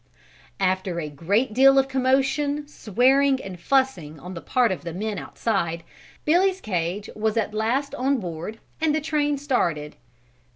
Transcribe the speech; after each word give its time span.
After 0.59 0.99
a 0.99 1.09
great 1.09 1.53
deal 1.53 1.77
of 1.77 1.87
commotion, 1.87 2.67
swearing 2.67 3.39
and 3.43 3.59
fussing 3.59 4.19
on 4.19 4.33
the 4.33 4.41
part 4.41 4.71
of 4.71 4.83
the 4.83 4.95
men 4.95 5.19
outside, 5.19 5.83
Billy's 6.25 6.59
cage 6.59 7.07
was 7.15 7.37
at 7.37 7.53
last 7.53 7.93
on 7.93 8.17
board 8.17 8.57
and 8.81 8.95
the 8.95 8.99
train 9.01 9.37
started. 9.37 9.95